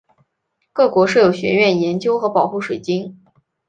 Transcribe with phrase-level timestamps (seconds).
[0.73, 3.21] 各国设有学院研究和保护水晶。